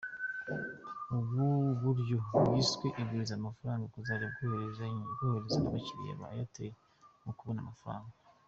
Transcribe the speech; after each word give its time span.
Ubu 1.17 1.45
buryo 1.81 2.15
bwiswe 2.35 2.87
“Igurize 3.01 3.33
amafaranga” 3.35 3.83
buzajya 3.93 4.27
bworohereza 4.33 4.85
abakiliya 5.67 6.19
ba 6.21 6.27
Airtel 6.35 6.71
mu 7.25 7.31
kubona 7.37 7.59
amafaranga. 7.65 8.13